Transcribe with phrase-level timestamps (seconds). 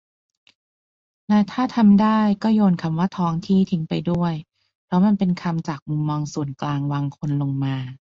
[1.27, 4.33] และถ้าทำได้ ก็โยนคำว่า "ท้องที่" ทิ้งไปด้วย
[4.85, 7.75] เพราะมันเป็นคำจากมุมมองส่วนกลางวางคนลงมา